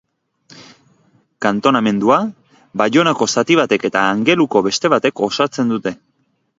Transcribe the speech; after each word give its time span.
Kantonamendua 1.47 2.17
Baionako 2.85 3.29
zati 3.37 3.61
batek 3.63 3.89
eta 3.93 4.09
Angeluko 4.19 4.67
beste 4.73 4.97
batek 4.99 5.27
osatzen 5.31 5.75
dute. 5.77 5.97